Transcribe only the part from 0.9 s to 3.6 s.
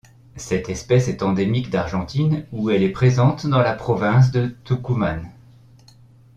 est endémique d'Argentine où elle est présente dans